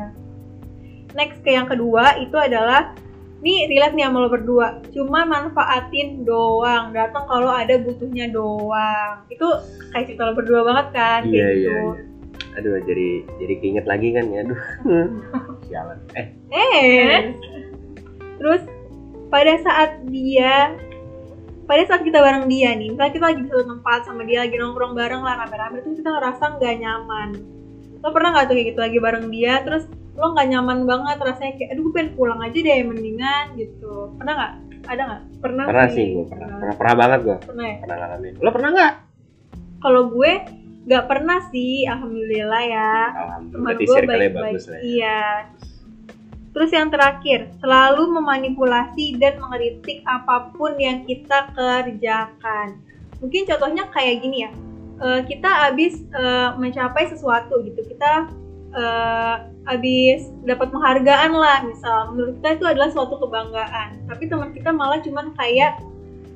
Next 1.15 1.39
ke 1.47 1.51
yang 1.55 1.69
kedua 1.71 2.19
itu 2.19 2.35
adalah 2.35 2.97
nih 3.45 3.69
relate 3.69 3.95
nih 3.95 4.05
sama 4.09 4.19
lo 4.25 4.29
berdua. 4.33 4.81
Cuma 4.91 5.29
manfaatin 5.29 6.25
doang. 6.25 6.97
Datang 6.97 7.29
kalau 7.29 7.53
ada 7.53 7.77
butuhnya 7.77 8.33
doang. 8.33 9.23
Itu 9.29 9.47
kayak 9.93 10.09
cerita 10.11 10.27
lo 10.27 10.33
berdua 10.35 10.65
banget 10.65 10.87
kan 10.97 11.21
iya 11.29 11.53
gitu. 11.53 11.69
iya 11.69 11.79
iya. 11.85 12.03
Aduh 12.59 12.81
jadi 12.89 13.09
jadi 13.39 13.55
keinget 13.61 13.87
lagi 13.87 14.09
kan 14.17 14.25
ya 14.33 14.41
aduh. 14.49 14.61
Sialan. 15.69 15.99
Eh. 16.17 16.27
Eh. 16.51 17.23
Terus 18.41 18.63
pada 19.29 19.55
saat 19.61 20.01
dia 20.09 20.73
pada 21.65 21.83
saat 21.89 22.03
kita 22.05 22.21
bareng 22.21 22.45
dia 22.47 22.77
nih 22.77 22.93
misalnya 22.93 23.13
kita 23.13 23.27
lagi 23.33 23.41
di 23.45 23.49
satu 23.49 23.65
tempat 23.77 24.01
sama 24.05 24.23
dia 24.29 24.45
lagi 24.45 24.57
nongkrong 24.61 24.93
bareng 24.93 25.23
lah 25.25 25.35
rame-rame 25.45 25.81
terus 25.81 25.97
kita 25.97 26.11
ngerasa 26.13 26.45
nggak 26.61 26.75
nyaman. 26.81 27.29
Lo 28.05 28.09
pernah 28.13 28.31
nggak 28.37 28.45
tuh 28.49 28.55
kayak 28.55 28.67
gitu 28.73 28.81
lagi 28.81 28.99
bareng 29.01 29.27
dia 29.33 29.55
terus 29.65 29.85
lo 30.15 30.27
nggak 30.37 30.49
nyaman 30.53 30.79
banget 30.87 31.17
rasanya 31.19 31.53
kayak 31.59 31.69
aduh 31.75 31.83
gue 31.89 31.93
pengen 31.97 32.11
pulang 32.15 32.41
aja 32.45 32.59
deh 32.61 32.79
mendingan 32.85 33.45
gitu. 33.57 33.95
Pernah 34.21 34.33
nggak? 34.37 34.53
Ada 34.85 35.03
nggak? 35.09 35.23
Pernah, 35.41 35.65
pernah 35.65 35.89
sih 35.89 36.07
gue 36.13 36.27
pernah. 36.29 36.49
Pernah 36.61 36.75
pernah 36.77 36.95
banget 36.95 37.19
gue 37.25 37.37
pernah 37.49 37.65
ya? 37.65 37.77
Pernah 37.81 37.97
ngalamin. 37.97 38.33
Lo 38.39 38.51
pernah 38.53 38.71
nggak? 38.77 38.95
Kalau 39.81 40.03
gue 40.13 40.33
nggak 40.85 41.05
pernah 41.09 41.39
sih 41.49 41.73
alhamdulillah 41.89 42.63
ya. 42.69 42.93
Alhamdulillah 43.17 44.01
teman 44.05 44.21
gue 44.21 44.29
bagus 44.37 44.65
lah 44.69 44.77
ya. 44.77 44.83
iya 44.85 45.23
terus 46.55 46.71
yang 46.71 46.89
terakhir 46.89 47.51
selalu 47.59 48.15
memanipulasi 48.15 49.19
dan 49.19 49.43
mengkritik 49.43 50.07
apa 50.07 50.55
pun 50.55 50.79
yang 50.79 51.03
kita 51.03 51.51
kerjakan. 51.53 52.79
Mungkin 53.19 53.43
contohnya 53.51 53.91
kayak 53.91 54.23
gini 54.23 54.47
ya 54.47 54.53
Eh, 54.95 55.21
kita 55.27 55.51
habis 55.51 56.07
eh, 56.15 56.51
mencapai 56.55 57.11
sesuatu 57.11 57.67
gitu 57.67 57.83
kita 57.83 58.31
eh, 58.71 59.37
habis 59.67 60.31
dapat 60.47 60.71
penghargaan 60.71 61.35
lah 61.35 61.67
misal. 61.67 62.15
Menurut 62.15 62.39
kita 62.39 62.63
itu 62.63 62.65
adalah 62.71 62.89
suatu 62.95 63.19
kebanggaan 63.19 64.07
tapi 64.07 64.31
teman 64.31 64.55
kita 64.55 64.71
malah 64.71 65.03
cuman 65.03 65.35
kayak 65.35 65.83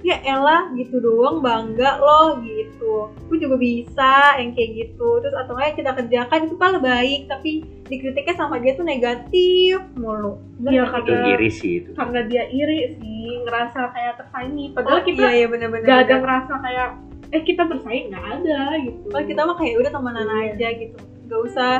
ya 0.00 0.14
elah 0.22 0.70
gitu 0.72 0.98
doang 0.98 1.38
bangga 1.38 1.98
loh 1.98 2.38
gitu. 2.38 3.10
Gue 3.26 3.36
juga 3.36 3.56
bisa 3.56 4.12
yang 4.36 4.52
kayak 4.52 4.70
gitu. 4.76 5.18
Terus 5.18 5.34
atau 5.34 5.52
enggak 5.52 5.66
yang 5.66 5.76
kita 5.76 5.90
kerjakan 5.92 6.40
itu 6.44 6.54
malah 6.54 6.78
baik 6.78 7.20
tapi 7.26 7.50
dikritiknya 7.84 8.34
sama 8.34 8.56
dia 8.58 8.72
tuh 8.72 8.84
negatif 8.84 9.78
mulu. 9.94 10.38
Iya, 10.60 10.62
Bener 10.62 10.82
nggak 10.84 11.00
itu 11.00 11.12
karena- 11.12 11.28
iri 11.32 11.48
sih 11.50 11.72
itu. 11.78 11.90
Karena 11.92 12.20
dia 12.22 12.42
iri 12.46 12.78
sih 12.94 13.42
ngerasa 13.42 13.80
kayak 13.90 14.14
tersaingi. 14.16 14.66
Padahal 14.70 14.98
Oh, 14.98 15.04
kita 15.04 15.24
iya, 15.24 15.30
iya 15.34 15.46
bener-bener. 15.46 15.84
gak 15.84 16.00
ada 16.04 16.14
ngerasa 16.16 16.52
kayak 16.58 16.88
eh 17.28 17.42
kita 17.42 17.62
bersaing 17.64 18.06
nggak 18.08 18.26
ada 18.40 18.60
gitu. 18.80 19.02
Kalau 19.04 19.24
kita 19.26 19.40
mah 19.42 19.56
kayak 19.56 19.74
udah 19.78 19.90
temenan 19.90 20.28
Iya. 20.28 20.46
aja 20.48 20.68
gitu. 20.78 20.98
Gak 21.26 21.40
usah 21.44 21.72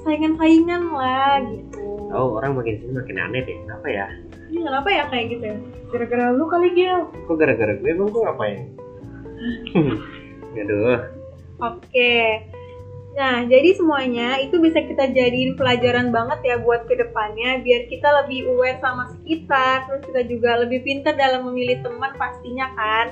saingan-saingan 0.00 0.82
lah 0.90 1.44
gitu 1.44 1.69
oh 2.10 2.38
orang 2.38 2.58
makin 2.58 2.76
sini 2.82 2.92
makin 2.94 3.16
aneh 3.18 3.40
deh. 3.46 3.56
Kenapa 3.66 3.86
ya? 3.88 4.06
Ini 4.50 4.60
kenapa 4.66 4.88
ya 4.90 5.04
kayak 5.10 5.26
gitu 5.30 5.44
ya? 5.46 5.56
Gara-gara 5.90 6.24
lu 6.34 6.44
kali 6.50 6.68
Gil. 6.74 6.98
Kok 7.26 7.36
gara-gara 7.38 7.72
gue? 7.78 7.88
Emang 7.90 8.10
gue 8.10 8.22
ngapain? 8.22 8.60
Aduh. 10.60 11.00
Oke. 11.60 12.16
Nah, 13.10 13.42
jadi 13.42 13.74
semuanya 13.74 14.38
itu 14.38 14.62
bisa 14.62 14.86
kita 14.86 15.10
jadiin 15.10 15.58
pelajaran 15.58 16.14
banget 16.14 16.40
ya 16.46 16.56
buat 16.62 16.86
ke 16.86 16.94
depannya 16.94 17.58
biar 17.58 17.90
kita 17.90 18.06
lebih 18.22 18.46
aware 18.54 18.78
sama 18.78 19.10
sekitar, 19.18 19.90
terus 19.90 20.02
kita 20.06 20.22
juga 20.30 20.62
lebih 20.62 20.86
pintar 20.86 21.18
dalam 21.18 21.42
memilih 21.50 21.82
teman 21.82 22.14
pastinya 22.14 22.70
kan. 22.78 23.06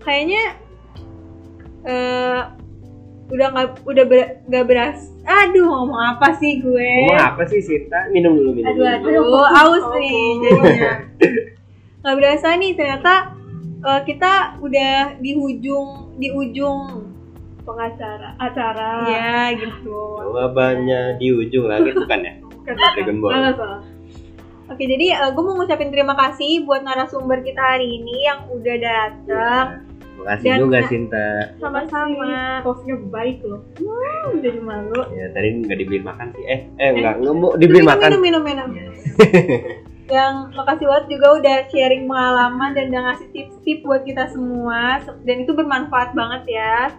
Kayaknya 0.00 0.42
eh 1.86 2.42
udah 3.26 3.46
nggak 3.50 3.66
udah 3.82 4.04
ber, 4.06 4.20
nggak 4.46 4.64
beras. 4.66 4.98
Aduh, 5.26 5.66
ngomong 5.66 5.98
apa 6.16 6.38
sih 6.38 6.62
gue? 6.62 6.92
ngomong 7.10 7.26
apa 7.34 7.42
sih 7.50 7.58
Sinta 7.58 8.06
minum 8.14 8.38
dulu 8.38 8.54
minum 8.54 8.70
Aduh, 8.70 8.86
dulu 9.02 9.42
aduh, 9.42 9.60
aus 9.66 9.84
nih 9.98 10.22
jadinya. 10.42 10.92
Nggak 12.06 12.16
berasa 12.22 12.48
nih 12.54 12.72
ternyata 12.78 13.14
eh, 13.82 14.00
kita 14.06 14.32
udah 14.62 15.18
di 15.18 15.32
ujung 15.34 16.14
di 16.22 16.30
ujung 16.30 17.02
pengacara 17.66 18.38
acara 18.38 18.90
ya 19.10 19.50
gitu. 19.58 20.22
jawabannya 20.22 21.18
di 21.18 21.34
ujung 21.34 21.66
langit 21.66 21.98
bukan 21.98 22.20
ya. 22.22 22.34
Dragon 22.66 23.18
Ball 23.18 23.30
Salah, 23.34 23.54
salah. 23.58 23.80
Oke, 24.66 24.82
jadi 24.82 25.14
gue 25.14 25.42
mau 25.46 25.54
ngucapin 25.54 25.94
terima 25.94 26.18
kasih 26.18 26.66
buat 26.66 26.82
narasumber 26.82 27.38
kita 27.46 27.62
hari 27.62 28.02
ini 28.02 28.26
yang 28.26 28.50
udah 28.50 28.76
datang. 28.82 29.85
Makasih 30.16 30.48
Dan- 30.48 30.60
juga 30.60 30.78
Sinta 30.86 31.26
Sama-sama. 31.60 32.32
hostnya 32.64 32.94
baik 33.08 33.38
loh 33.44 33.60
Hmm, 33.76 34.40
jadi 34.40 34.58
malu. 34.58 35.00
ya 35.12 35.26
tadi 35.30 35.48
nggak 35.62 35.78
dibeliin 35.78 36.04
makan 36.04 36.26
sih 36.32 36.44
eh 36.44 36.60
eh 36.76 36.90
nggak 36.92 37.14
nggak 37.20 37.34
mau 37.34 37.50
dibeliin 37.54 37.84
minum, 37.84 37.92
makan 37.94 38.10
minum, 38.18 38.42
minum, 38.42 38.68
minum. 38.72 38.92
yang 40.06 40.54
makasih 40.54 40.86
banget 40.86 41.06
juga 41.10 41.26
udah 41.34 41.56
sharing 41.66 42.06
pengalaman 42.06 42.70
dan 42.72 42.84
udah 42.90 43.02
ngasih 43.10 43.26
tips-tips 43.34 43.82
buat 43.82 44.02
kita 44.06 44.30
semua 44.30 45.02
dan 45.02 45.36
itu 45.42 45.50
bermanfaat 45.50 46.14
banget 46.14 46.42
ya. 46.46 46.94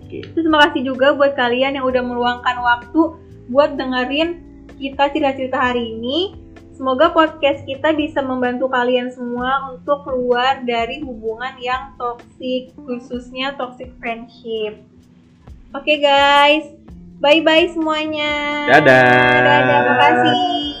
Oke. 0.00 0.24
Terus 0.32 0.46
makasih 0.48 0.88
juga 0.88 1.12
buat 1.12 1.36
kalian 1.36 1.76
yang 1.76 1.84
udah 1.84 2.00
meluangkan 2.00 2.56
waktu 2.60 3.00
buat 3.48 3.76
dengerin 3.76 4.40
kita 4.80 5.12
cerita-cerita 5.12 5.58
hari 5.60 5.92
ini. 5.92 6.43
Semoga 6.74 7.14
podcast 7.14 7.62
kita 7.62 7.94
bisa 7.94 8.18
membantu 8.18 8.66
kalian 8.66 9.06
semua 9.14 9.70
untuk 9.70 10.02
keluar 10.02 10.58
dari 10.66 10.98
hubungan 11.06 11.54
yang 11.62 11.94
toxic, 11.94 12.74
khususnya 12.74 13.54
toxic 13.54 13.94
friendship. 14.02 14.82
Oke 15.70 16.02
guys, 16.02 16.74
bye-bye 17.22 17.70
semuanya. 17.70 18.66
Dadah. 18.74 19.06
Dadah, 19.38 19.80
makasih. 19.86 20.73